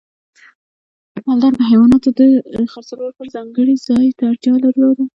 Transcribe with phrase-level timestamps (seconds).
[1.25, 2.21] مالدار د حیواناتو د
[2.71, 5.03] خرڅلاو لپاره ځانګړي ځای ته اړتیا درلوده.